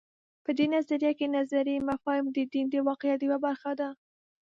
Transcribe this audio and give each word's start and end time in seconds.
په 0.43 0.51
دې 0.57 0.65
نظریه 0.75 1.11
کې 1.17 1.27
نظري 1.37 1.75
مفاهیم 1.89 2.27
د 2.31 2.37
دین 2.53 2.65
د 2.71 2.75
واقعیت 2.87 3.19
یوه 3.27 3.37
برخه 3.45 3.71
ده. 3.79 3.89